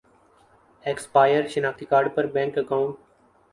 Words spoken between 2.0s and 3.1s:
per bank account